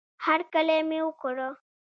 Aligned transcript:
هرکلی 0.25 0.79
مې 0.89 0.99
وکړه 1.05 1.47